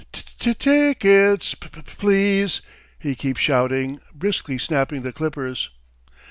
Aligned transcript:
"T 0.11 0.23
t 0.39 0.53
t 0.55 0.69
ickets... 0.89 1.53
P 1.53 1.67
p 1.69 1.79
p 1.83 1.91
please!" 1.95 2.63
he 2.97 3.13
keeps 3.13 3.39
shouting, 3.41 3.99
briskly 4.15 4.57
snapping 4.57 5.03
the 5.03 5.13
clippers. 5.13 5.69